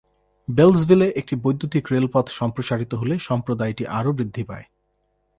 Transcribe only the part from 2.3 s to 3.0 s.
সম্প্রসারিত